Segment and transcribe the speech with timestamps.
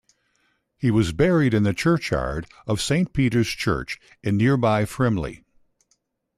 [0.77, 5.43] He was buried in the churchyard of Saint Peter's Church in nearby Frimley.